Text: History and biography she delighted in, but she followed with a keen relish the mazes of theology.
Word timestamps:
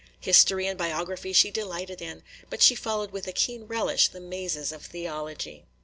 History 0.21 0.65
and 0.65 0.79
biography 0.79 1.31
she 1.31 1.51
delighted 1.51 2.01
in, 2.01 2.23
but 2.49 2.63
she 2.63 2.73
followed 2.73 3.11
with 3.11 3.27
a 3.27 3.31
keen 3.31 3.65
relish 3.65 4.07
the 4.07 4.19
mazes 4.19 4.71
of 4.71 4.83
theology. 4.83 5.63